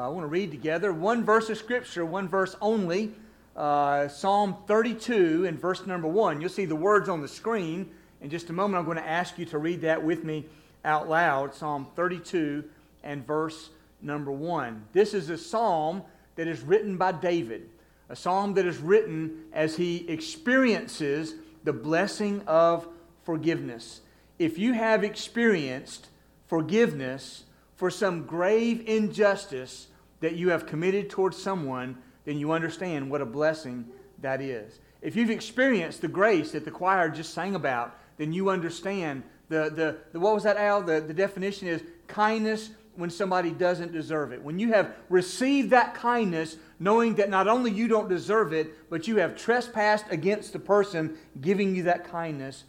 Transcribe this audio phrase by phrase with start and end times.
[0.00, 3.12] Uh, I want to read together one verse of Scripture, one verse only.
[3.54, 6.40] Uh, Psalm 32 and verse number 1.
[6.40, 7.90] You'll see the words on the screen.
[8.22, 10.46] In just a moment, I'm going to ask you to read that with me
[10.86, 11.54] out loud.
[11.54, 12.64] Psalm 32
[13.02, 13.68] and verse
[14.00, 14.86] number 1.
[14.94, 16.02] This is a psalm
[16.36, 17.68] that is written by David,
[18.08, 22.88] a psalm that is written as he experiences the blessing of
[23.22, 24.00] forgiveness.
[24.38, 26.06] If you have experienced
[26.46, 27.44] forgiveness
[27.76, 29.88] for some grave injustice
[30.20, 33.86] that you have committed towards someone, then you understand what a blessing
[34.20, 34.80] that is.
[35.02, 39.70] If you've experienced the grace that the choir just sang about, then you understand the,
[39.74, 40.82] the, the what was that, Al?
[40.82, 44.42] The, the definition is kindness when somebody doesn't deserve it.
[44.42, 49.08] When you have received that kindness, knowing that not only you don't deserve it, but
[49.08, 52.64] you have trespassed against the person giving you that kindness,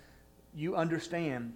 [0.56, 1.54] you understand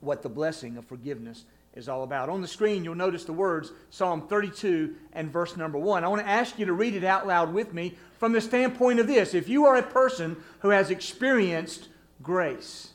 [0.00, 2.28] what the blessing of forgiveness is all about.
[2.28, 6.04] On the screen, you'll notice the words Psalm 32 and verse number 1.
[6.04, 9.00] I want to ask you to read it out loud with me from the standpoint
[9.00, 9.34] of this.
[9.34, 11.88] If you are a person who has experienced
[12.22, 12.90] grace,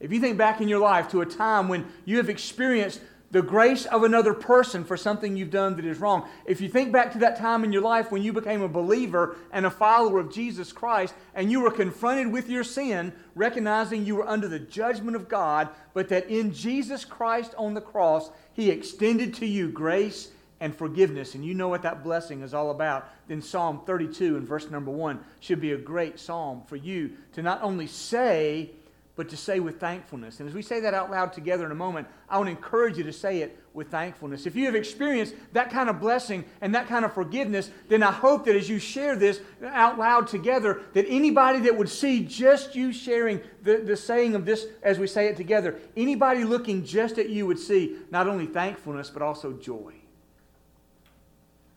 [0.00, 3.42] if you think back in your life to a time when you have experienced the
[3.42, 6.26] grace of another person for something you've done that is wrong.
[6.46, 9.36] If you think back to that time in your life when you became a believer
[9.52, 14.16] and a follower of Jesus Christ and you were confronted with your sin, recognizing you
[14.16, 18.70] were under the judgment of God, but that in Jesus Christ on the cross, He
[18.70, 23.08] extended to you grace and forgiveness, and you know what that blessing is all about,
[23.28, 27.42] then Psalm 32 and verse number 1 should be a great psalm for you to
[27.42, 28.70] not only say,
[29.18, 30.38] but to say with thankfulness.
[30.38, 32.96] And as we say that out loud together in a moment, I want to encourage
[32.98, 34.46] you to say it with thankfulness.
[34.46, 38.12] If you have experienced that kind of blessing and that kind of forgiveness, then I
[38.12, 42.76] hope that as you share this out loud together, that anybody that would see just
[42.76, 47.18] you sharing the, the saying of this as we say it together, anybody looking just
[47.18, 49.94] at you would see not only thankfulness, but also joy.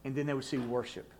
[0.03, 1.11] And then they would see worship.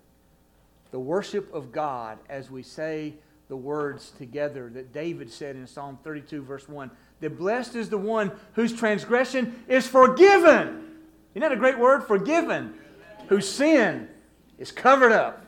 [0.91, 3.15] The worship of God as we say,
[3.51, 6.89] the words together that David said in Psalm 32, verse 1
[7.19, 11.01] that blessed is the one whose transgression is forgiven.
[11.35, 12.05] Isn't that a great word?
[12.05, 12.73] Forgiven.
[13.27, 14.07] Whose sin
[14.57, 15.45] is covered up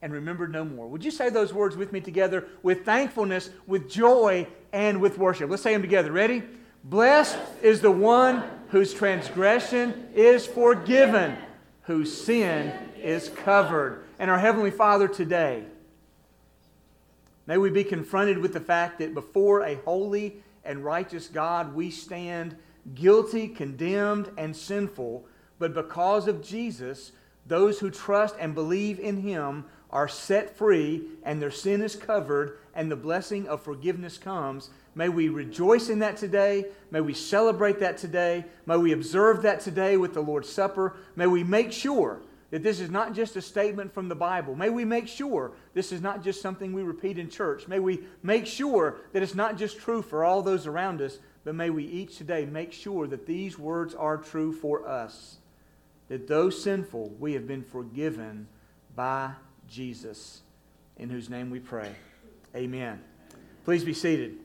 [0.00, 0.86] and remembered no more.
[0.86, 5.50] Would you say those words with me together with thankfulness, with joy, and with worship?
[5.50, 6.12] Let's say them together.
[6.12, 6.44] Ready?
[6.84, 11.36] Blessed is the one whose transgression is forgiven,
[11.82, 12.72] whose sin
[13.02, 14.04] is covered.
[14.20, 15.64] And our Heavenly Father today,
[17.46, 21.90] May we be confronted with the fact that before a holy and righteous God we
[21.90, 22.56] stand
[22.94, 25.26] guilty, condemned, and sinful,
[25.58, 27.12] but because of Jesus,
[27.46, 32.58] those who trust and believe in him are set free and their sin is covered
[32.74, 34.70] and the blessing of forgiveness comes.
[34.94, 36.66] May we rejoice in that today.
[36.90, 38.44] May we celebrate that today.
[38.66, 40.96] May we observe that today with the Lord's Supper.
[41.14, 42.20] May we make sure
[42.50, 44.54] that this is not just a statement from the Bible.
[44.54, 47.66] May we make sure this is not just something we repeat in church.
[47.66, 51.54] May we make sure that it's not just true for all those around us, but
[51.54, 55.38] may we each today make sure that these words are true for us.
[56.08, 58.46] That though sinful, we have been forgiven
[58.94, 59.32] by
[59.68, 60.42] Jesus,
[60.96, 61.94] in whose name we pray.
[62.54, 63.00] Amen.
[63.64, 64.36] Please be seated.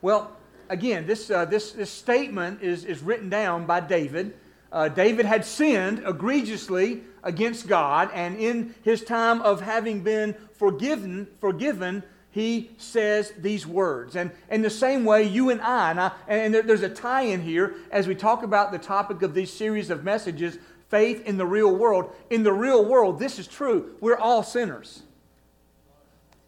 [0.00, 0.36] Well,
[0.68, 4.34] again, this, uh, this, this statement is, is written down by David
[4.72, 11.28] uh, David had sinned egregiously against God, and in his time of having been forgiven,
[11.40, 14.16] forgiven, he says these words.
[14.16, 17.22] And in the same way, you and I, and, I, and there, there's a tie
[17.22, 20.58] in here as we talk about the topic of these series of messages
[20.88, 22.10] faith in the real world.
[22.30, 23.94] In the real world, this is true.
[24.00, 25.02] We're all sinners.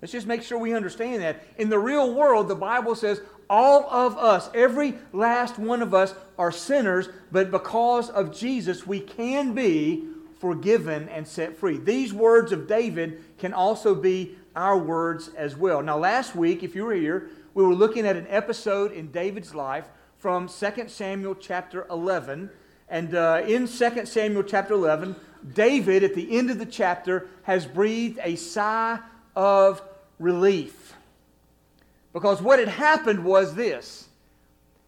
[0.03, 1.43] Let's just make sure we understand that.
[1.57, 3.23] In the real world, the Bible says
[3.55, 8.99] all of us, every last one of us, are sinners, but because of Jesus, we
[8.99, 10.03] can be
[10.41, 11.79] forgiven and set free.
[11.79, 15.83] These words of David can also be our words as well.
[15.83, 19.55] Now, last week, if you were here, we were looking at an episode in David's
[19.55, 19.87] life
[20.19, 22.51] from 2 Samuel chapter 11.
[22.89, 25.15] And uh, in 2 Samuel chapter 11,
[25.55, 28.99] David, at the end of the chapter, has breathed a sigh
[29.37, 29.81] of
[30.19, 30.95] relief.
[32.15, 34.09] Because what had happened was this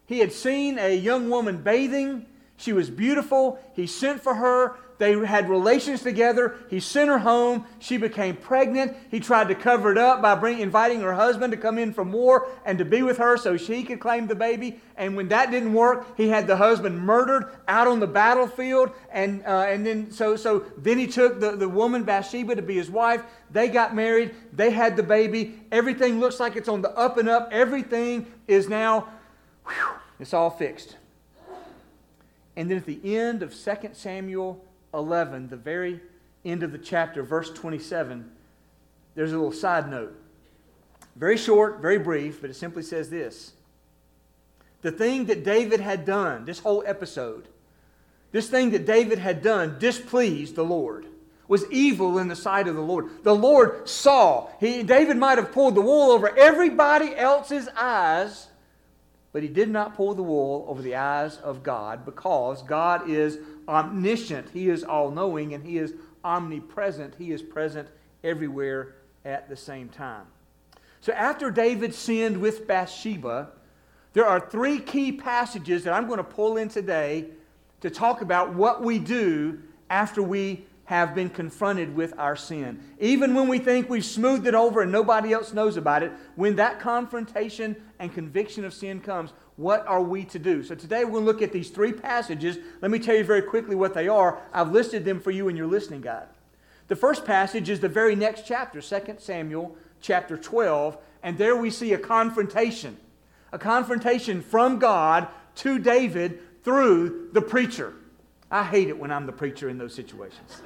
[0.07, 2.27] he had seen a young woman bathing.
[2.57, 3.59] She was beautiful.
[3.75, 4.77] He sent for her.
[4.99, 6.57] They had relations together.
[6.71, 7.67] He sent her home.
[7.79, 8.97] She became pregnant.
[9.11, 12.13] He tried to cover it up by bring, inviting her husband to come in from
[12.13, 14.81] war and to be with her so she could claim the baby.
[14.97, 18.91] And when that didn't work, he had the husband murdered out on the battlefield.
[19.11, 22.77] And, uh, and then, so, so then he took the, the woman Bathsheba to be
[22.77, 23.23] his wife.
[23.51, 24.35] They got married.
[24.53, 25.61] They had the baby.
[25.71, 27.51] Everything looks like it's on the up and up.
[27.53, 29.09] Everything is now,
[29.67, 29.75] whew,
[30.19, 30.97] it's all fixed.
[32.57, 34.65] And then at the end of 2 Samuel
[34.97, 36.01] 11, the very
[36.45, 38.31] end of the chapter, verse 27,
[39.15, 40.17] there's a little side note.
[41.15, 43.53] Very short, very brief, but it simply says this
[44.83, 47.49] The thing that David had done, this whole episode,
[48.33, 51.07] this thing that David had done displeased the Lord
[51.49, 53.23] was evil in the sight of the Lord.
[53.23, 54.49] The Lord saw.
[54.59, 58.49] He, David might have pulled the wool over everybody else's eyes,
[59.33, 63.39] but he did not pull the wool over the eyes of God because God is
[63.69, 64.51] omniscient.
[64.51, 67.15] He is all knowing and He is omnipresent.
[67.19, 67.89] He is present
[68.25, 70.27] everywhere at the same time.
[71.01, 73.51] So after David sinned with Bathsheba,
[74.13, 77.27] there are three key passages that I'm going to pull in today
[77.81, 79.61] to talk about what we do
[79.91, 82.81] after we have been confronted with our sin.
[82.99, 86.57] Even when we think we've smoothed it over and nobody else knows about it, when
[86.57, 90.63] that confrontation and conviction of sin comes, what are we to do?
[90.63, 92.59] So today we're going to look at these three passages.
[92.83, 94.39] Let me tell you very quickly what they are.
[94.53, 96.29] I've listed them for you in your listening guide.
[96.89, 101.71] The first passage is the very next chapter, 2 Samuel chapter 12, and there we
[101.71, 102.97] see a confrontation.
[103.53, 107.95] A confrontation from God to David through the preacher.
[108.51, 110.63] I hate it when I'm the preacher in those situations.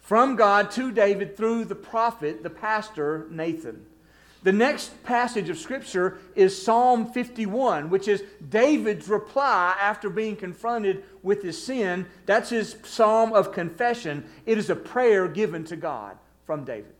[0.00, 3.84] From God to David through the prophet, the pastor, Nathan.
[4.42, 11.04] The next passage of Scripture is Psalm 51, which is David's reply after being confronted
[11.22, 12.06] with his sin.
[12.24, 14.24] That's his psalm of confession.
[14.46, 16.94] It is a prayer given to God from David.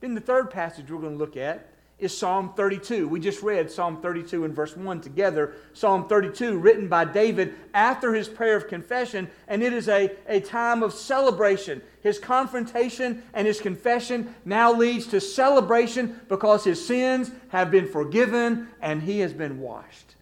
[0.00, 3.08] Then the third passage we're going to look at is Psalm 32.
[3.08, 5.54] We just read Psalm 32 and verse 1 together.
[5.72, 10.40] Psalm 32, written by David after his prayer of confession, and it is a, a
[10.40, 11.82] time of celebration.
[12.02, 18.68] His confrontation and his confession now leads to celebration because his sins have been forgiven
[18.80, 20.14] and he has been washed.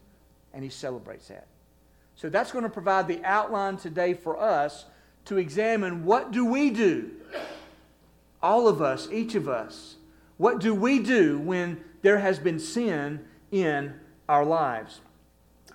[0.55, 1.46] And he celebrates that.
[2.14, 4.87] So that's going to provide the outline today for us
[5.26, 7.11] to examine what do we do?
[8.43, 9.96] All of us, each of us
[10.38, 13.94] what do we do when there has been sin in
[14.29, 15.00] our lives?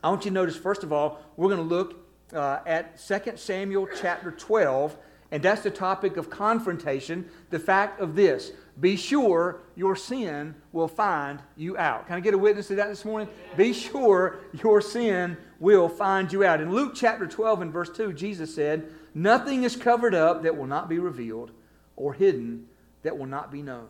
[0.04, 3.34] I want you to notice, first of all, we're going to look uh, at 2
[3.36, 4.96] Samuel chapter 12,
[5.32, 7.30] and that's the topic of confrontation.
[7.50, 12.08] The fact of this be sure your sin will find you out.
[12.08, 13.28] Can I get a witness to that this morning?
[13.58, 16.62] Be sure your sin will find you out.
[16.62, 20.68] In Luke chapter 12 and verse 2, Jesus said, Nothing is covered up that will
[20.68, 21.52] not be revealed,
[21.96, 22.68] or hidden
[23.04, 23.88] that will not be known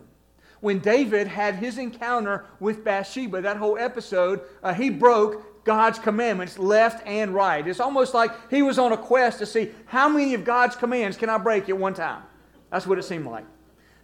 [0.62, 6.56] when David had his encounter with Bathsheba, that whole episode, uh, he broke God's commandments
[6.56, 7.66] left and right.
[7.66, 11.16] It's almost like he was on a quest to see how many of God's commands
[11.16, 12.22] can I break at one time.
[12.70, 13.44] That's what it seemed like.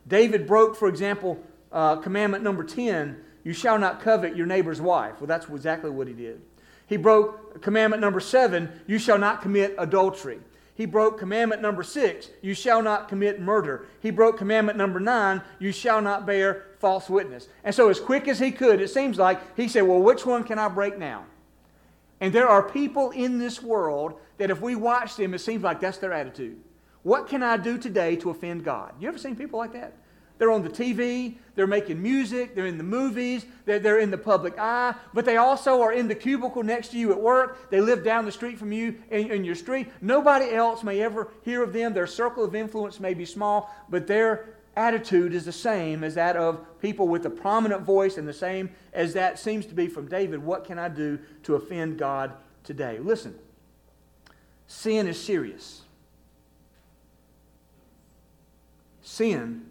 [0.08, 1.40] David broke, for example,
[1.70, 5.20] uh, commandment number 10 you shall not covet your neighbor's wife.
[5.20, 6.40] Well, that's exactly what he did.
[6.88, 10.40] He broke commandment number 7 you shall not commit adultery.
[10.78, 13.86] He broke commandment number six, you shall not commit murder.
[13.98, 17.48] He broke commandment number nine, you shall not bear false witness.
[17.64, 20.44] And so, as quick as he could, it seems like he said, Well, which one
[20.44, 21.24] can I break now?
[22.20, 25.80] And there are people in this world that if we watch them, it seems like
[25.80, 26.60] that's their attitude.
[27.02, 28.92] What can I do today to offend God?
[29.00, 29.94] You ever seen people like that?
[30.38, 34.18] They're on the TV, they're making music, they're in the movies, they're, they're in the
[34.18, 37.70] public eye, but they also are in the cubicle next to you at work.
[37.70, 39.88] They live down the street from you in, in your street.
[40.00, 41.92] Nobody else may ever hear of them.
[41.92, 46.36] Their circle of influence may be small, but their attitude is the same as that
[46.36, 50.06] of people with a prominent voice and the same as that seems to be from
[50.06, 50.40] David.
[50.40, 52.32] What can I do to offend God
[52.62, 53.00] today?
[53.00, 53.34] Listen,
[54.68, 55.82] sin is serious.
[59.02, 59.67] Sin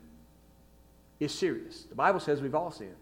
[1.19, 1.83] is serious.
[1.83, 2.95] The Bible says we've all sinned.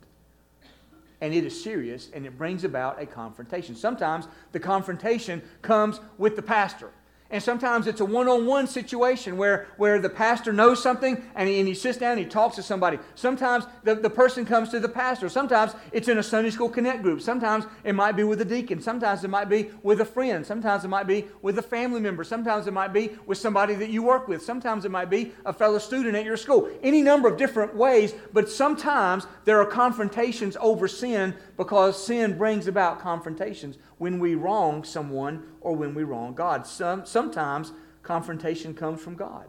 [1.21, 3.75] And it is serious, and it brings about a confrontation.
[3.75, 6.91] Sometimes the confrontation comes with the pastor.
[7.31, 11.49] And sometimes it's a one on one situation where, where the pastor knows something and
[11.49, 12.99] he, and he sits down and he talks to somebody.
[13.15, 15.27] Sometimes the, the person comes to the pastor.
[15.27, 17.21] Sometimes it's in a Sunday School Connect group.
[17.21, 18.79] Sometimes it might be with a deacon.
[18.79, 20.45] Sometimes it might be with a friend.
[20.45, 22.23] Sometimes it might be with a family member.
[22.23, 24.43] Sometimes it might be with somebody that you work with.
[24.43, 26.69] Sometimes it might be a fellow student at your school.
[26.83, 32.67] Any number of different ways, but sometimes there are confrontations over sin because sin brings
[32.67, 36.67] about confrontations when we wrong someone or when we wrong God.
[36.67, 37.71] Some, sometimes
[38.03, 39.45] confrontation comes from God.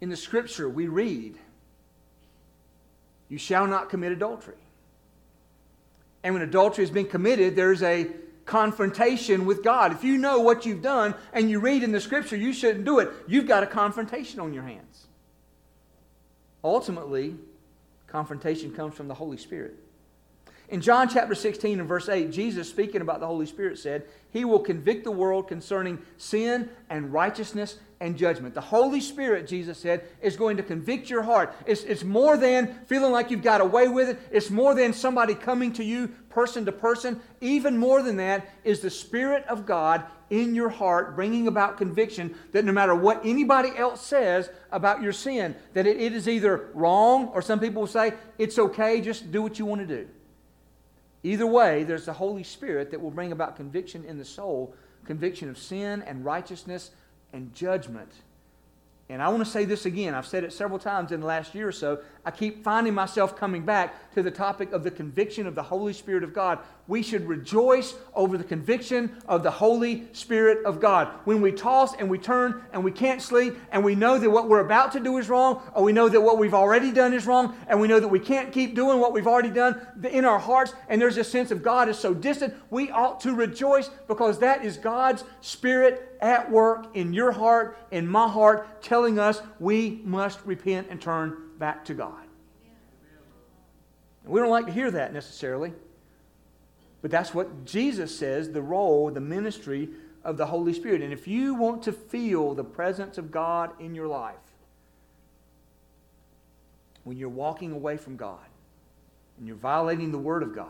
[0.00, 1.38] In the scripture, we read,
[3.28, 4.56] You shall not commit adultery.
[6.22, 8.08] And when adultery has been committed, there's a
[8.44, 9.92] confrontation with God.
[9.92, 12.98] If you know what you've done and you read in the scripture you shouldn't do
[12.98, 15.06] it, you've got a confrontation on your hands.
[16.62, 17.36] Ultimately,
[18.10, 19.74] confrontation comes from the Holy Spirit.
[20.70, 24.44] In John chapter 16 and verse 8, Jesus, speaking about the Holy Spirit, said, He
[24.44, 28.54] will convict the world concerning sin and righteousness and judgment.
[28.54, 31.52] The Holy Spirit, Jesus said, is going to convict your heart.
[31.66, 35.34] It's, it's more than feeling like you've got away with it, it's more than somebody
[35.34, 37.20] coming to you person to person.
[37.40, 42.32] Even more than that is the Spirit of God in your heart, bringing about conviction
[42.52, 46.70] that no matter what anybody else says about your sin, that it, it is either
[46.74, 50.08] wrong or some people will say, it's okay, just do what you want to do.
[51.22, 54.74] Either way, there's the Holy Spirit that will bring about conviction in the soul,
[55.04, 56.90] conviction of sin and righteousness
[57.32, 58.12] and judgment.
[59.10, 60.14] And I want to say this again.
[60.14, 61.98] I've said it several times in the last year or so.
[62.24, 65.92] I keep finding myself coming back to the topic of the conviction of the Holy
[65.92, 66.60] Spirit of God.
[66.90, 71.06] We should rejoice over the conviction of the Holy Spirit of God.
[71.22, 74.48] When we toss and we turn and we can't sleep and we know that what
[74.48, 77.28] we're about to do is wrong, or we know that what we've already done is
[77.28, 79.80] wrong, and we know that we can't keep doing what we've already done
[80.10, 83.36] in our hearts, and there's a sense of God is so distant, we ought to
[83.36, 89.16] rejoice because that is God's Spirit at work in your heart, in my heart, telling
[89.20, 92.24] us we must repent and turn back to God.
[94.24, 95.72] And we don't like to hear that necessarily,
[97.02, 99.88] but that's what Jesus says the role, the ministry
[100.22, 101.02] of the Holy Spirit.
[101.02, 104.36] And if you want to feel the presence of God in your life,
[107.04, 108.38] when you're walking away from God
[109.38, 110.68] and you're violating the Word of God,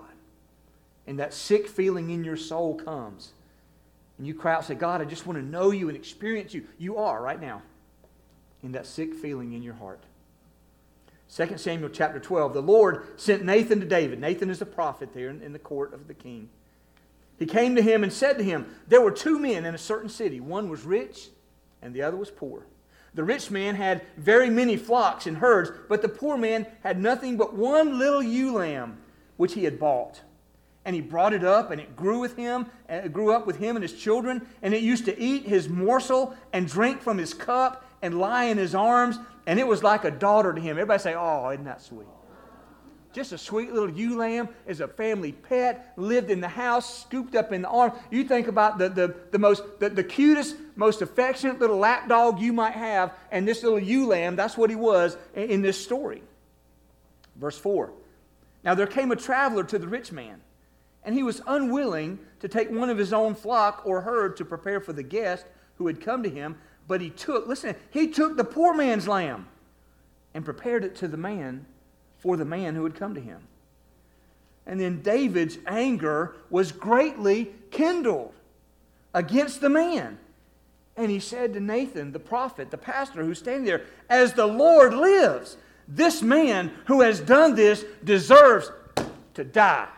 [1.07, 3.33] and that sick feeling in your soul comes,
[4.19, 6.65] and you cry out say, God, I just want to know you and experience you,
[6.79, 7.63] you are right now
[8.63, 10.05] in that sick feeling in your heart.
[11.35, 14.21] 2 Samuel chapter 12, the Lord sent Nathan to David.
[14.21, 16.49] Nathan is a prophet there in, in the court of the king.
[17.39, 20.11] He came to him and said to him, There were two men in a certain
[20.11, 20.41] city.
[20.41, 21.29] One was rich
[21.83, 22.67] and the other was poor.
[23.15, 27.37] The rich man had very many flocks and herds, but the poor man had nothing
[27.37, 28.99] but one little ewe lamb
[29.37, 30.21] which he had bought.
[30.85, 33.57] And he brought it up, and it grew with him, and it grew up with
[33.57, 37.35] him and his children, and it used to eat his morsel and drink from his
[37.35, 39.19] cup and lie in his arms,
[39.51, 40.79] and it was like a daughter to him.
[40.79, 42.07] Everybody say, Oh, isn't that sweet?
[43.13, 47.35] Just a sweet little ewe lamb is a family pet, lived in the house, scooped
[47.35, 47.91] up in the arm.
[48.13, 52.39] You think about the, the, the most the, the cutest, most affectionate little lap dog
[52.39, 55.83] you might have, and this little ewe lamb, that's what he was in, in this
[55.83, 56.23] story.
[57.35, 57.91] Verse 4.
[58.63, 60.43] Now there came a traveler to the rich man,
[61.03, 64.79] and he was unwilling to take one of his own flock or herd to prepare
[64.79, 66.57] for the guest who had come to him,
[66.89, 69.47] but he took, listen, he took the poor man's lamb
[70.35, 71.67] and prepared it to the man
[72.19, 73.41] for the man who had come to him.
[74.67, 78.33] And then David's anger was greatly kindled
[79.15, 80.19] against the man.
[80.97, 84.93] And he said to Nathan, the prophet, the pastor who's standing there, As the Lord
[84.93, 85.57] lives,
[85.89, 88.71] this man who has done this deserves
[89.35, 89.89] to die.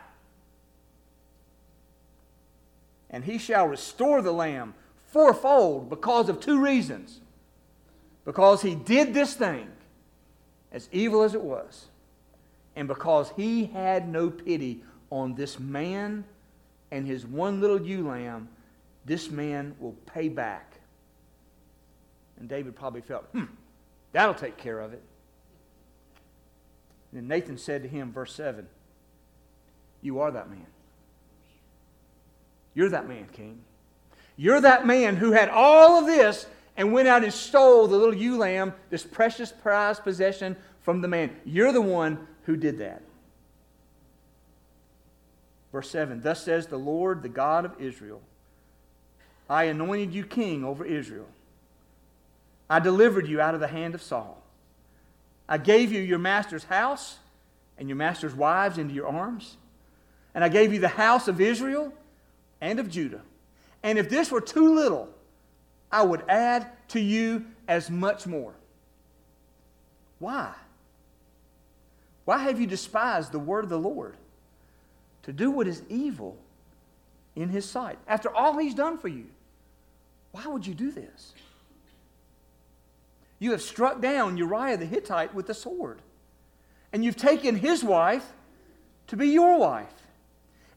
[3.11, 4.75] And he shall restore the lamb
[5.13, 7.21] fourfold because of two reasons.
[8.25, 9.69] Because he did this thing,
[10.73, 11.87] as evil as it was,
[12.75, 16.25] and because he had no pity on this man
[16.91, 18.49] and his one little ewe lamb,
[19.05, 20.81] this man will pay back.
[22.39, 23.45] And David probably felt, hmm,
[24.13, 25.03] that'll take care of it.
[27.15, 28.67] And Nathan said to him, verse 7,
[30.01, 30.67] You are that man.
[32.75, 33.61] You're that man, King.
[34.43, 36.47] You're that man who had all of this
[36.77, 41.07] and went out and stole the little ewe lamb, this precious prized possession from the
[41.07, 41.31] man.
[41.45, 43.03] You're the one who did that.
[45.71, 48.21] Verse 7 Thus says the Lord, the God of Israel
[49.49, 51.29] I anointed you king over Israel.
[52.69, 54.43] I delivered you out of the hand of Saul.
[55.49, 57.19] I gave you your master's house
[57.79, 59.57] and your master's wives into your arms.
[60.35, 61.93] And I gave you the house of Israel
[62.61, 63.21] and of Judah.
[63.83, 65.09] And if this were too little,
[65.91, 68.55] I would add to you as much more.
[70.19, 70.53] Why?
[72.25, 74.17] Why have you despised the word of the Lord?
[75.25, 76.37] To do what is evil
[77.35, 77.99] in his sight.
[78.07, 79.27] After all he's done for you,
[80.31, 81.35] why would you do this?
[83.39, 86.01] You have struck down Uriah the Hittite with the sword,
[86.93, 88.25] and you've taken his wife
[89.09, 89.93] to be your wife,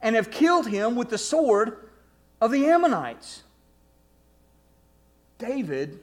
[0.02, 1.85] and have killed him with the sword
[2.42, 3.44] of the Ammonites.
[5.38, 6.00] David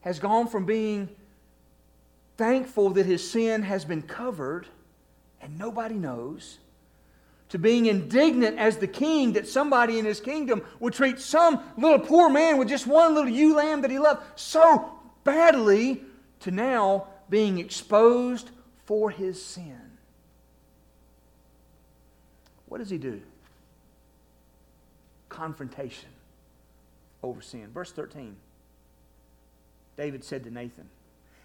[0.00, 1.08] has gone from being
[2.36, 4.66] thankful that his sin has been covered
[5.40, 6.58] and nobody knows
[7.48, 11.98] to being indignant as the king that somebody in his kingdom would treat some little
[11.98, 14.92] poor man with just one little ewe lamb that he loved so
[15.24, 16.02] badly
[16.40, 18.50] to now being exposed
[18.84, 19.80] for his sin.
[22.66, 23.22] what does he do?
[25.36, 26.08] Confrontation
[27.22, 27.68] over sin.
[27.74, 28.34] Verse 13.
[29.98, 30.88] David said to Nathan.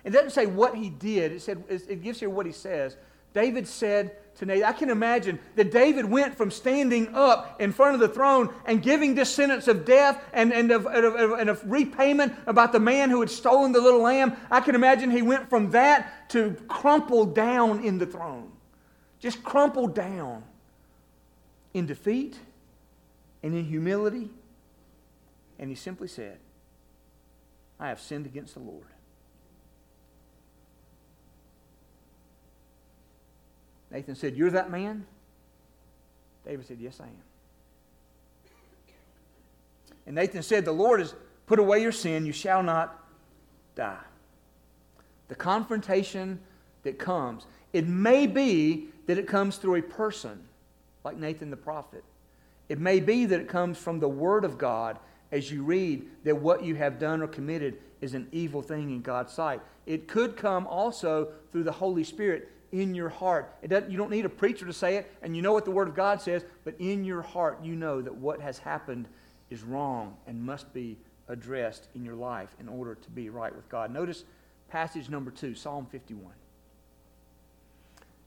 [0.05, 2.95] It doesn't say what he did, it, said, it gives here what he says.
[3.33, 7.95] David said to Nathan, I can imagine that David went from standing up in front
[7.95, 11.61] of the throne and giving this sentence of death and, and, of, of, and of
[11.69, 14.37] repayment about the man who had stolen the little lamb.
[14.49, 18.53] I can imagine he went from that to crumple down in the throne.
[19.19, 20.43] Just crumple down
[21.73, 22.39] in defeat
[23.43, 24.29] and in humility.
[25.59, 26.37] And he simply said,
[27.79, 28.85] I have sinned against the Lord.
[33.91, 35.05] Nathan said, You're that man?
[36.45, 37.11] David said, Yes, I am.
[40.05, 41.13] And Nathan said, The Lord has
[41.45, 43.03] put away your sin, you shall not
[43.75, 43.97] die.
[45.27, 46.39] The confrontation
[46.83, 50.47] that comes, it may be that it comes through a person
[51.03, 52.03] like Nathan the prophet.
[52.71, 54.97] It may be that it comes from the Word of God
[55.29, 59.01] as you read that what you have done or committed is an evil thing in
[59.01, 59.59] God's sight.
[59.85, 63.53] It could come also through the Holy Spirit in your heart.
[63.61, 65.95] you don't need a preacher to say it, and you know what the Word of
[65.95, 69.09] God says, but in your heart you know that what has happened
[69.49, 70.95] is wrong and must be
[71.27, 73.91] addressed in your life in order to be right with God.
[73.91, 74.23] Notice
[74.69, 76.31] passage number two, Psalm 51.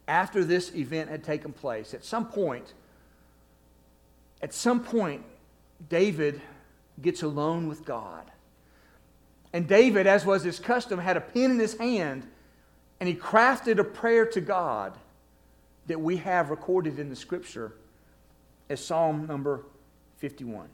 [0.06, 2.74] After this event had taken place, at some point,
[4.44, 5.24] at some point,
[5.88, 6.38] David
[7.00, 8.30] gets alone with God.
[9.54, 12.28] And David, as was his custom, had a pen in his hand
[13.00, 14.98] and he crafted a prayer to God
[15.86, 17.72] that we have recorded in the scripture
[18.68, 19.64] as Psalm number
[20.18, 20.68] 51.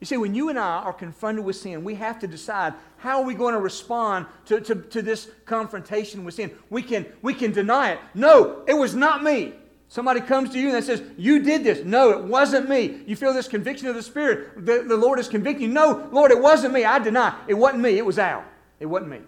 [0.00, 3.20] You see, when you and I are confronted with sin, we have to decide how
[3.20, 6.50] are we going to respond to, to, to this confrontation with sin.
[6.68, 8.00] We can, we can deny it.
[8.12, 9.54] No, it was not me.
[9.94, 11.84] Somebody comes to you and says, You did this.
[11.84, 13.02] No, it wasn't me.
[13.06, 14.66] You feel this conviction of the Spirit.
[14.66, 15.72] The, the Lord is convicting you.
[15.72, 16.84] No, Lord, it wasn't me.
[16.84, 17.38] I deny.
[17.46, 17.96] It wasn't me.
[17.96, 18.42] It was Al.
[18.80, 19.20] It wasn't me.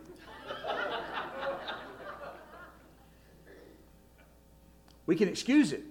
[5.07, 5.85] we can excuse it.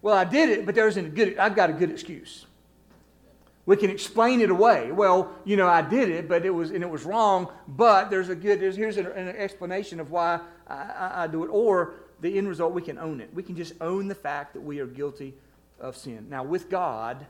[0.00, 2.46] Well, I did it, but there isn't a good, I've got a good excuse.
[3.66, 4.92] We can explain it away.
[4.92, 7.48] Well, you know, I did it, but it was and it was wrong.
[7.66, 8.60] But there's a good.
[8.60, 10.38] There's, here's an, an explanation of why
[10.68, 11.48] I, I, I do it.
[11.48, 13.30] Or the end result, we can own it.
[13.34, 15.34] We can just own the fact that we are guilty
[15.78, 16.26] of sin.
[16.28, 17.26] Now, with God,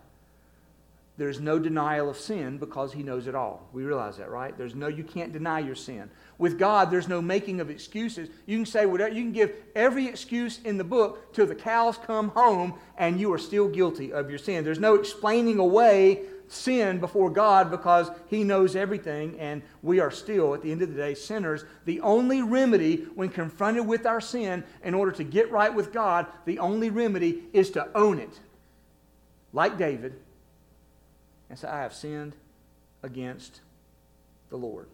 [1.20, 3.68] there's no denial of sin because he knows it all.
[3.74, 4.57] We realize that, right?
[4.57, 6.11] There's no, you can't deny your sin.
[6.38, 8.31] With God, there's no making of excuses.
[8.46, 11.98] You can say whatever, you can give every excuse in the book till the cows
[11.98, 14.64] come home and you are still guilty of your sin.
[14.64, 20.52] There's no explaining away sin before God because he knows everything and we are still,
[20.54, 21.64] at the end of the day, sinners.
[21.84, 26.26] The only remedy when confronted with our sin in order to get right with God,
[26.44, 28.40] the only remedy is to own it.
[29.52, 30.14] Like David
[31.48, 32.34] and say, I have sinned
[33.02, 33.60] against
[34.48, 34.88] the Lord.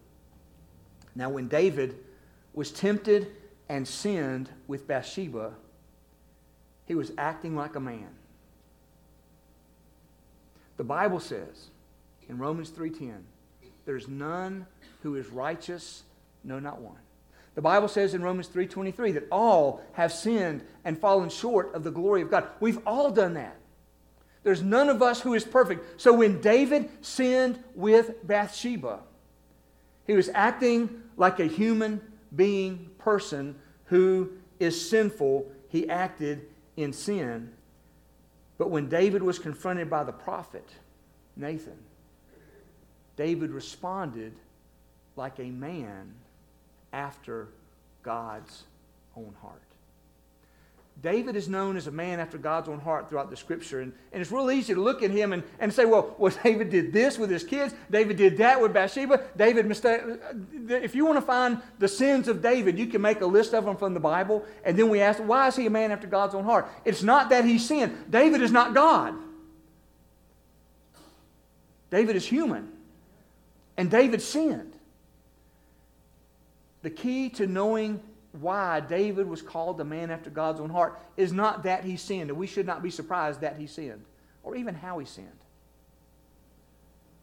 [1.15, 1.97] Now, when David
[2.53, 3.31] was tempted
[3.69, 5.53] and sinned with Bathsheba,
[6.85, 8.16] he was acting like a man.
[10.77, 11.69] The Bible says
[12.29, 13.23] in Romans 3:10,
[13.85, 14.65] there's none
[15.01, 16.03] who is righteous,
[16.43, 16.99] no not one.
[17.55, 21.91] The Bible says in Romans 3:23 that all have sinned and fallen short of the
[21.91, 22.47] glory of God.
[22.59, 23.57] We've all done that.
[24.43, 25.99] There's none of us who is perfect.
[25.99, 29.01] So when David sinned with Bathsheba,
[30.05, 31.99] he was acting like a human
[32.35, 35.51] being person who is sinful.
[35.67, 37.51] He acted in sin.
[38.57, 40.67] But when David was confronted by the prophet,
[41.35, 41.77] Nathan,
[43.15, 44.33] David responded
[45.15, 46.13] like a man
[46.93, 47.49] after
[48.03, 48.63] God's
[49.15, 49.61] own heart.
[51.01, 53.81] David is known as a man after God's own heart throughout the scripture.
[53.81, 56.71] And, and it's real easy to look at him and, and say, well, well, David
[56.71, 57.75] did this with his kids.
[57.91, 59.23] David did that with Bathsheba.
[59.35, 60.01] David mistake.
[60.01, 63.53] Uh, if you want to find the sins of David, you can make a list
[63.53, 64.43] of them from the Bible.
[64.63, 66.67] And then we ask, why is he a man after God's own heart?
[66.83, 68.09] It's not that he sinned.
[68.09, 69.13] David is not God.
[71.91, 72.71] David is human.
[73.77, 74.73] And David sinned.
[76.81, 78.01] The key to knowing
[78.41, 82.29] why David was called the man after God's own heart is not that he sinned,
[82.29, 84.03] and we should not be surprised that he sinned,
[84.43, 85.27] or even how he sinned.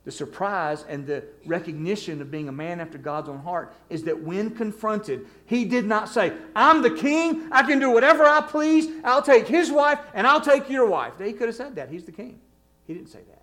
[0.04, 4.22] The surprise and the recognition of being a man after God's own heart is that
[4.22, 8.86] when confronted, he did not say, I'm the king, I can do whatever I please,
[9.02, 11.14] I'll take his wife, and I'll take your wife.
[11.18, 11.88] He could have said that.
[11.88, 12.38] He's the king.
[12.86, 13.42] He didn't say that.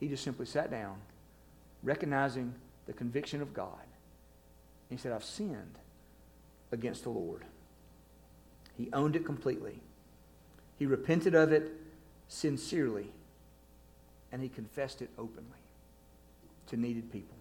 [0.00, 0.96] He just simply sat down,
[1.82, 2.54] recognizing
[2.86, 3.68] the conviction of God.
[4.88, 5.78] He said, I've sinned
[6.76, 7.42] against the Lord.
[8.76, 9.80] He owned it completely.
[10.78, 11.72] He repented of it
[12.28, 13.10] sincerely,
[14.30, 15.58] and he confessed it openly
[16.68, 17.36] to needed people.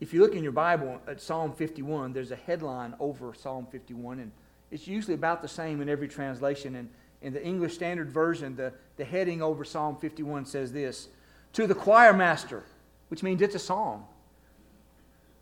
[0.00, 4.20] If you look in your Bible at Psalm 51, there's a headline over Psalm 51,
[4.20, 4.32] and
[4.70, 6.76] it's usually about the same in every translation.
[6.76, 6.88] And
[7.20, 11.08] in the English Standard Version, the, the heading over Psalm 51 says this
[11.54, 12.62] To the choir master,
[13.08, 14.04] which means it's a psalm,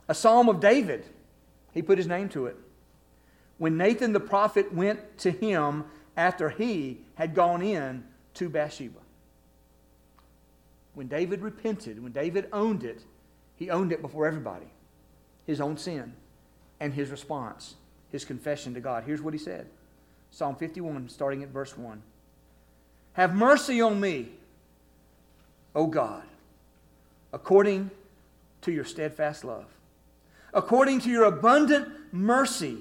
[0.08, 1.04] a psalm of David.
[1.76, 2.56] He put his name to it.
[3.58, 5.84] When Nathan the prophet went to him
[6.16, 8.98] after he had gone in to Bathsheba.
[10.94, 13.02] When David repented, when David owned it,
[13.56, 14.68] he owned it before everybody
[15.46, 16.14] his own sin
[16.80, 17.74] and his response,
[18.10, 19.04] his confession to God.
[19.04, 19.66] Here's what he said
[20.30, 22.02] Psalm 51, starting at verse 1.
[23.12, 24.30] Have mercy on me,
[25.74, 26.24] O God,
[27.34, 27.90] according
[28.62, 29.75] to your steadfast love.
[30.56, 32.78] According to your abundant mercy,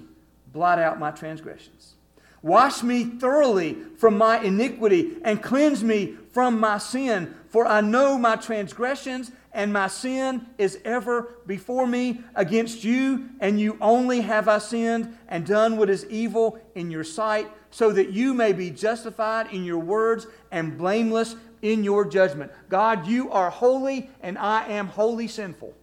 [0.53, 1.95] blot out my transgressions.
[2.41, 8.17] Wash me thoroughly from my iniquity and cleanse me from my sin, for I know
[8.17, 12.21] my transgressions and my sin is ever before me.
[12.35, 17.03] Against you and you only have I sinned and done what is evil in your
[17.03, 22.53] sight, so that you may be justified in your words and blameless in your judgment.
[22.69, 25.73] God, you are holy, and I am wholly sinful.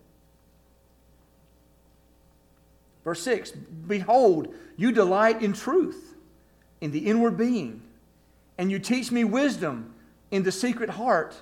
[3.04, 3.52] Verse 6
[3.86, 6.14] Behold, you delight in truth,
[6.80, 7.82] in the inward being,
[8.58, 9.94] and you teach me wisdom
[10.30, 11.36] in the secret heart.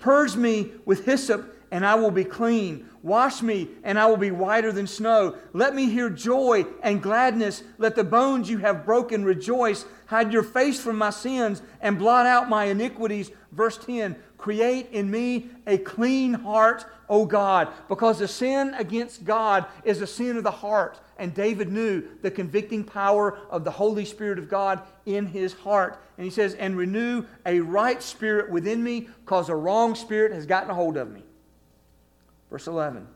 [0.00, 2.88] Purge me with hyssop and I will be clean.
[3.02, 5.36] Wash me, and I will be whiter than snow.
[5.52, 7.62] Let me hear joy and gladness.
[7.78, 9.84] Let the bones you have broken rejoice.
[10.06, 13.30] Hide your face from my sins and blot out my iniquities.
[13.52, 19.66] Verse 10 Create in me a clean heart, O God, because the sin against God
[19.84, 21.00] is a sin of the heart.
[21.18, 26.02] And David knew the convicting power of the Holy Spirit of God in his heart.
[26.18, 30.44] And he says, And renew a right spirit within me, because a wrong spirit has
[30.44, 31.22] gotten a hold of me.
[32.50, 33.06] Verse 11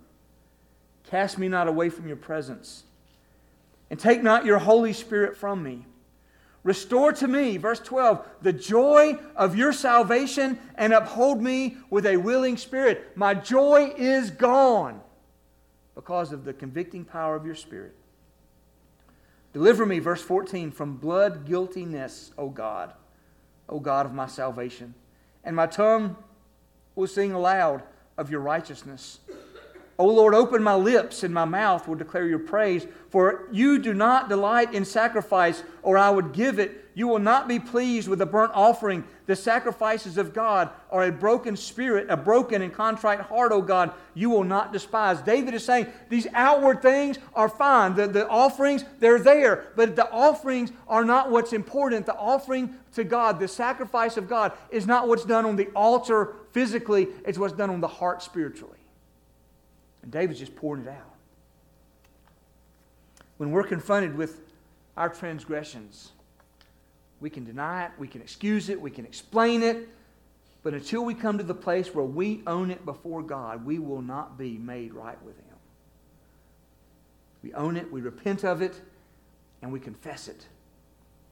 [1.05, 2.85] Cast me not away from your presence,
[3.91, 5.85] and take not your Holy Spirit from me.
[6.63, 12.19] Restore to me, verse 12, the joy of your salvation and uphold me with a
[12.19, 13.17] willing spirit.
[13.17, 15.01] My joy is gone
[15.95, 17.95] because of the convicting power of your spirit.
[19.53, 22.93] Deliver me, verse 14, from blood guiltiness, O God,
[23.69, 24.95] O God of my salvation.
[25.43, 26.17] And my tongue
[26.95, 27.83] will sing aloud
[28.19, 29.21] of your righteousness.
[30.01, 32.87] O Lord, open my lips, and my mouth will declare your praise.
[33.11, 36.87] For you do not delight in sacrifice, or I would give it.
[36.95, 39.05] You will not be pleased with a burnt offering.
[39.27, 43.93] The sacrifices of God are a broken spirit, a broken and contrite heart, O God,
[44.15, 45.21] you will not despise.
[45.21, 47.95] David is saying these outward things are fine.
[47.95, 52.07] The, the offerings, they're there, but the offerings are not what's important.
[52.07, 56.37] The offering to God, the sacrifice of God, is not what's done on the altar
[56.53, 58.80] physically, it's what's done on the heart spiritually.
[60.03, 61.15] And David's just pouring it out.
[63.37, 64.41] When we're confronted with
[64.97, 66.13] our transgressions,
[67.21, 69.89] we can deny it, we can excuse it, we can explain it,
[70.63, 74.03] but until we come to the place where we own it before God, we will
[74.03, 75.57] not be made right with Him.
[77.43, 78.79] We own it, we repent of it,
[79.63, 80.47] and we confess it.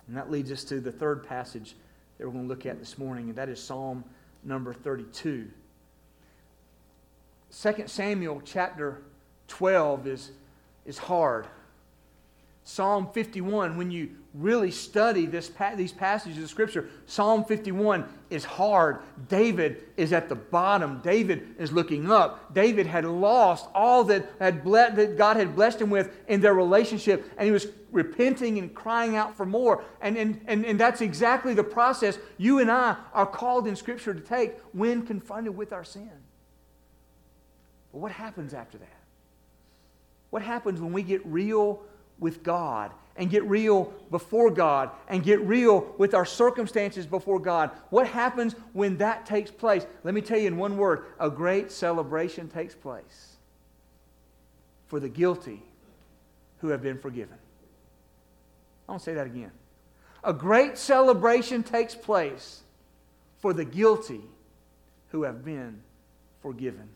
[0.07, 1.75] And that leads us to the third passage
[2.17, 4.05] that we're going to look at this morning, and that is Psalm
[4.45, 5.49] number 32.
[7.51, 9.03] 2 Samuel chapter
[9.49, 10.31] 12 is,
[10.85, 11.47] is hard.
[12.63, 18.99] Psalm 51, when you really study this, these passages of Scripture, Psalm 51 is hard.
[19.29, 21.01] David is at the bottom.
[21.03, 22.53] David is looking up.
[22.53, 26.53] David had lost all that, had ble- that God had blessed him with in their
[26.53, 29.83] relationship, and he was repenting and crying out for more.
[30.03, 34.13] And, and, and, and that's exactly the process you and I are called in Scripture
[34.13, 36.11] to take when confronted with our sin.
[37.93, 39.03] But what happens after that?
[40.31, 41.81] What happens when we get real
[42.19, 47.71] with God and get real before God and get real with our circumstances before God?
[47.91, 49.87] What happens when that takes place?
[50.05, 53.37] Let me tell you in one word a great celebration takes place
[54.87, 55.63] for the guilty
[56.59, 57.39] who have been forgiven.
[58.89, 59.53] I want to say that again.
[60.25, 62.63] A great celebration takes place
[63.39, 64.23] for the guilty
[65.11, 65.81] who have been
[66.43, 66.89] forgiven.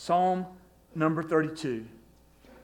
[0.00, 0.46] Psalm
[0.94, 1.84] number 32.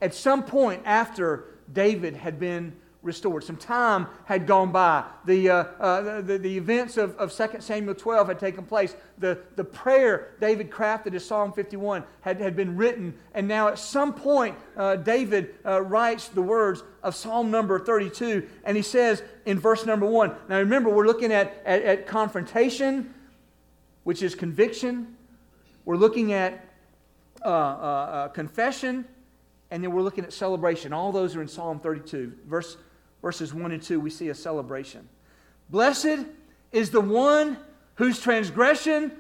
[0.01, 2.73] At some point after David had been
[3.03, 3.45] restored.
[3.45, 5.05] Some time had gone by.
[5.27, 8.97] The, uh, uh, the, the, events of, of 2 Samuel 12 had taken place.
[9.19, 13.13] The, the prayer David crafted as Psalm 51 had, had been written.
[13.35, 18.49] And now, at some point, uh, David uh, writes the words of Psalm number 32.
[18.65, 23.13] And he says in verse number 1 Now, remember, we're looking at, at, at confrontation,
[24.05, 25.17] which is conviction.
[25.85, 26.63] We're looking at
[27.47, 29.05] uh, uh, confession,
[29.71, 30.93] and then we're looking at celebration.
[30.93, 32.33] All those are in Psalm 32.
[32.47, 32.77] Verse
[33.27, 35.09] verses 1 and 2, we see a celebration.
[35.69, 36.27] Blessed
[36.71, 37.57] is the one
[37.97, 39.11] whose transgression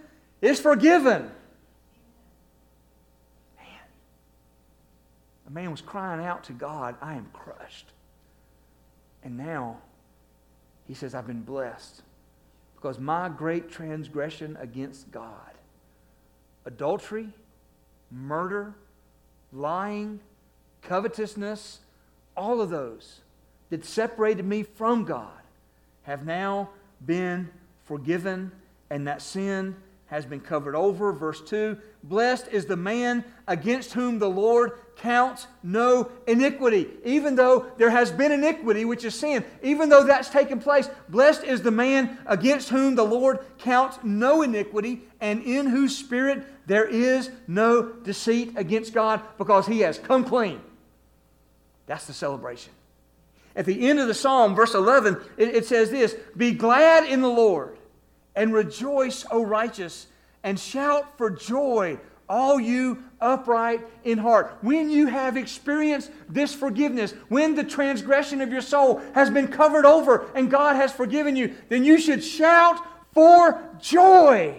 [0.40, 1.30] is forgiven.
[3.56, 3.66] Man,
[5.46, 7.90] a man was crying out to God, I am crushed.
[9.24, 9.78] And now
[10.86, 12.02] he says, I've been blessed
[12.76, 15.50] because my great transgression against God,
[16.64, 17.28] adultery,
[18.10, 18.74] murder,
[19.52, 20.20] lying,
[20.82, 21.80] covetousness,
[22.36, 23.20] all of those
[23.70, 25.30] that separated me from God
[26.02, 26.70] have now
[27.04, 27.50] been
[27.84, 28.52] forgiven,
[28.90, 31.12] and that sin has been covered over.
[31.12, 36.88] Verse 2 Blessed is the man against whom the Lord counts no iniquity.
[37.04, 41.44] Even though there has been iniquity, which is sin, even though that's taken place, blessed
[41.44, 46.86] is the man against whom the Lord counts no iniquity, and in whose spirit there
[46.86, 50.60] is no deceit against God, because he has come clean.
[51.86, 52.72] That's the celebration.
[53.54, 57.22] At the end of the psalm, verse 11, it, it says this Be glad in
[57.22, 57.75] the Lord
[58.36, 60.06] and rejoice, O righteous,
[60.44, 64.58] and shout for joy, all you upright in heart.
[64.60, 69.86] When you have experienced this forgiveness, when the transgression of your soul has been covered
[69.86, 72.78] over and God has forgiven you, then you should shout
[73.12, 74.54] for joy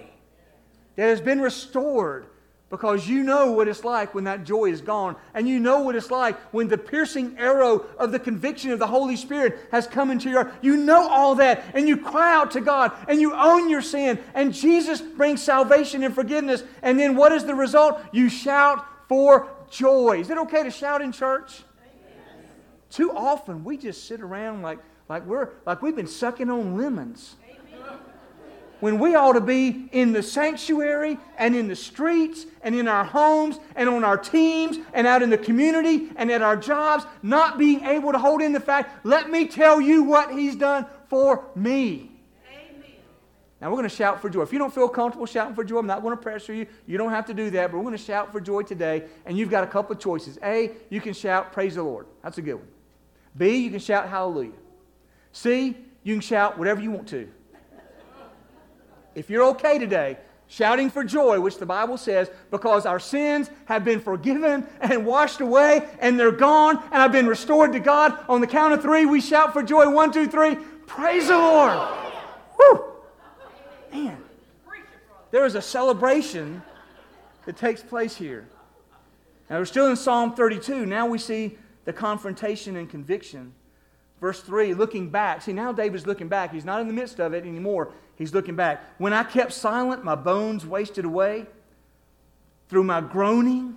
[0.96, 2.26] that has been restored
[2.70, 5.16] because you know what it's like when that joy is gone.
[5.34, 8.88] And you know what it's like when the piercing arrow of the conviction of the
[8.88, 10.56] Holy Spirit has come into your heart.
[10.62, 11.64] You know all that.
[11.74, 14.20] And you cry out to God and you own your sin.
[14.34, 16.64] And Jesus brings salvation and forgiveness.
[16.82, 18.02] And then what is the result?
[18.12, 20.20] You shout for joy.
[20.20, 21.64] Is it okay to shout in church?
[22.90, 27.36] Too often we just sit around like, like, we're, like we've been sucking on lemons
[28.80, 33.04] when we ought to be in the sanctuary and in the streets and in our
[33.04, 37.58] homes and on our teams and out in the community and at our jobs, not
[37.58, 41.46] being able to hold in the fact, let me tell you what He's done for
[41.56, 42.12] me.
[42.52, 42.92] Amen.
[43.62, 44.44] Now we're going to shout for joy.
[44.44, 46.68] If you don't feel comfortable shouting for joy, I'm not going to pressure you.
[46.86, 49.04] You don't have to do that, but we're going to shout for joy today.
[49.26, 50.38] And you've got a couple of choices.
[50.44, 52.06] A, you can shout, Praise the Lord.
[52.24, 52.68] That's a good one.
[53.36, 54.52] B, you can shout, Hallelujah.
[55.32, 57.30] C, you can shout whatever you want to
[59.18, 60.16] if you're okay today,
[60.48, 65.42] shouting for joy, which the Bible says, because our sins have been forgiven and washed
[65.42, 68.18] away and they're gone and I've been restored to God.
[68.30, 69.90] On the count of three, we shout for joy.
[69.90, 70.56] One, two, three.
[70.86, 71.80] Praise the Lord.
[73.92, 74.22] Man,
[75.32, 76.62] there is a celebration
[77.46, 78.48] that takes place here.
[79.50, 80.86] Now, we're still in Psalm 32.
[80.86, 83.54] Now we see the confrontation and conviction.
[84.22, 85.42] Verse 3, looking back.
[85.42, 86.54] See, now David's looking back.
[86.54, 87.94] He's not in the midst of it anymore.
[88.18, 88.84] He's looking back.
[88.98, 91.46] When I kept silent, my bones wasted away
[92.68, 93.76] through my groaning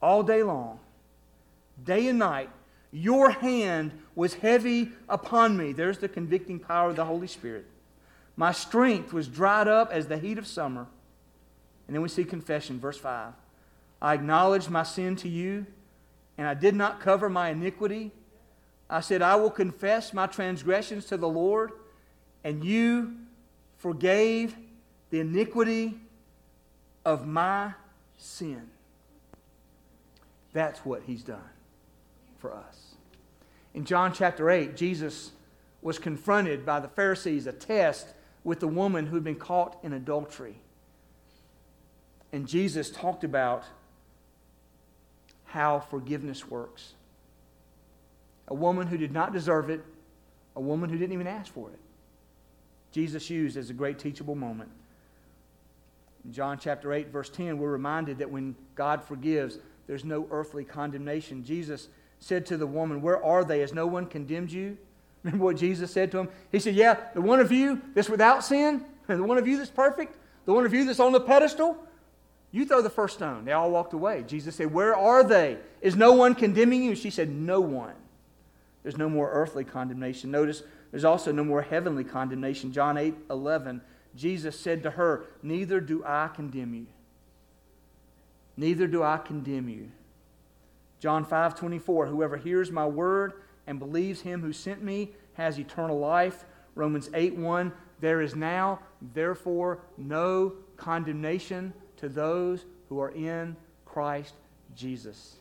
[0.00, 0.80] all day long,
[1.84, 2.50] day and night.
[2.90, 5.72] Your hand was heavy upon me.
[5.72, 7.66] There's the convicting power of the Holy Spirit.
[8.34, 10.86] My strength was dried up as the heat of summer.
[11.86, 13.34] And then we see confession, verse 5.
[14.00, 15.66] I acknowledged my sin to you,
[16.38, 18.12] and I did not cover my iniquity.
[18.88, 21.72] I said, I will confess my transgressions to the Lord,
[22.42, 23.16] and you
[23.80, 24.56] forgave
[25.08, 25.98] the iniquity
[27.04, 27.72] of my
[28.18, 28.68] sin.
[30.52, 31.40] That's what he's done
[32.38, 32.94] for us.
[33.72, 35.32] In John chapter 8, Jesus
[35.80, 38.08] was confronted by the Pharisees, a test
[38.44, 40.56] with the woman who had been caught in adultery.
[42.32, 43.64] And Jesus talked about
[45.46, 46.92] how forgiveness works.
[48.48, 49.82] A woman who did not deserve it,
[50.54, 51.78] a woman who didn't even ask for it.
[52.92, 54.70] Jesus used as a great teachable moment.
[56.24, 60.64] In John chapter 8, verse 10, we're reminded that when God forgives, there's no earthly
[60.64, 61.44] condemnation.
[61.44, 63.60] Jesus said to the woman, Where are they?
[63.60, 64.76] Has no one condemned you?
[65.22, 66.28] Remember what Jesus said to him?
[66.52, 69.70] He said, Yeah, the one of you that's without sin, the one of you that's
[69.70, 71.76] perfect, the one of you that's on the pedestal,
[72.52, 73.44] you throw the first stone.
[73.44, 74.24] They all walked away.
[74.26, 75.58] Jesus said, Where are they?
[75.80, 76.94] Is no one condemning you?
[76.94, 77.94] She said, No one.
[78.82, 80.30] There's no more earthly condemnation.
[80.30, 82.72] Notice there's also no more heavenly condemnation.
[82.72, 83.80] John 8 11,
[84.14, 86.86] Jesus said to her, Neither do I condemn you.
[88.56, 89.90] Neither do I condemn you.
[90.98, 93.34] John 5 24, whoever hears my word
[93.66, 96.44] and believes him who sent me has eternal life.
[96.74, 97.72] Romans 8 1.
[98.00, 98.80] There is now,
[99.14, 104.34] therefore, no condemnation to those who are in Christ
[104.74, 105.36] Jesus.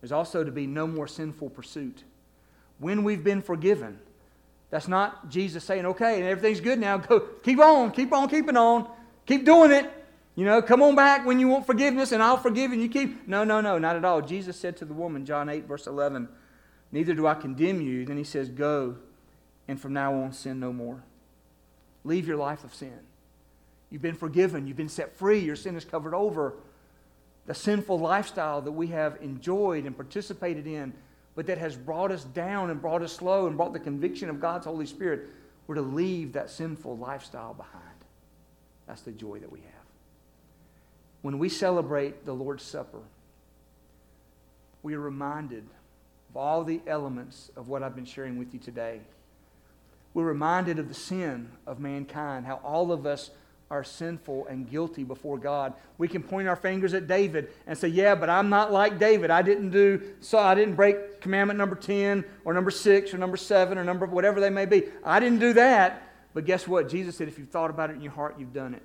[0.00, 2.04] There's also to be no more sinful pursuit.
[2.78, 3.98] When we've been forgiven,
[4.70, 8.56] that's not Jesus saying, okay, and everything's good now, go, keep on, keep on keeping
[8.56, 8.88] on,
[9.24, 9.90] keep doing it.
[10.34, 13.26] You know, come on back when you want forgiveness and I'll forgive and you keep.
[13.26, 14.20] No, no, no, not at all.
[14.20, 16.28] Jesus said to the woman, John 8, verse 11,
[16.92, 18.04] Neither do I condemn you.
[18.04, 18.96] Then he says, Go,
[19.66, 21.02] and from now on sin no more.
[22.04, 23.00] Leave your life of sin.
[23.90, 26.54] You've been forgiven, you've been set free, your sin is covered over.
[27.46, 30.92] The sinful lifestyle that we have enjoyed and participated in,
[31.36, 34.40] but that has brought us down and brought us low and brought the conviction of
[34.40, 35.28] God's Holy Spirit,
[35.68, 37.84] we're to leave that sinful lifestyle behind.
[38.88, 39.76] That's the joy that we have
[41.26, 43.00] when we celebrate the Lord's Supper,
[44.84, 45.64] we are reminded
[46.30, 49.00] of all the elements of what I've been sharing with you today.
[50.14, 53.30] We're reminded of the sin of mankind, how all of us
[53.70, 55.74] are sinful and guilty before God.
[55.98, 59.30] We can point our fingers at David and say, "Yeah, but I'm not like David.
[59.30, 63.36] I didn't do so I didn't break commandment number 10 or number 6 or number
[63.36, 64.84] 7 or number whatever they may be.
[65.04, 66.02] I didn't do that."
[66.32, 66.88] But guess what?
[66.88, 68.82] Jesus said if you've thought about it in your heart, you've done it.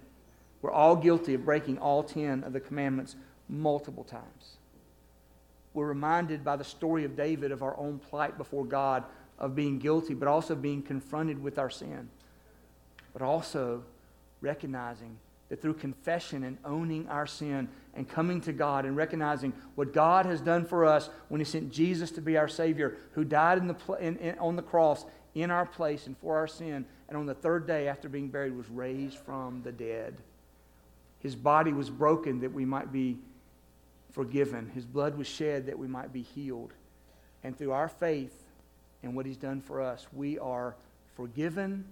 [0.62, 3.16] We're all guilty of breaking all 10 of the commandments
[3.50, 4.58] multiple times.
[5.74, 9.04] We're reminded by the story of David of our own plight before God,
[9.38, 12.10] of being guilty, but also being confronted with our sin.
[13.14, 13.84] But also
[14.42, 15.18] recognizing
[15.50, 20.26] that through confession and owning our sin and coming to God and recognizing what God
[20.26, 23.68] has done for us when He sent Jesus to be our Savior, who died in
[23.68, 27.26] the, in, in, on the cross in our place and for our sin, and on
[27.26, 30.16] the third day after being buried was raised from the dead.
[31.20, 33.18] His body was broken that we might be
[34.12, 34.72] forgiven.
[34.74, 36.72] His blood was shed that we might be healed.
[37.44, 38.46] And through our faith
[39.04, 40.76] and what He's done for us, we are
[41.16, 41.84] forgiven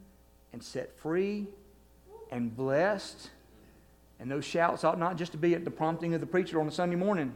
[0.54, 1.48] and set free
[2.32, 3.30] and blessed.
[4.20, 6.68] And those shouts ought not just to be at the prompting of the preacher on
[6.68, 7.34] a Sunday morning.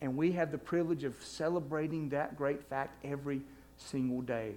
[0.00, 3.42] And we have the privilege of celebrating that great fact every
[3.76, 4.54] single day.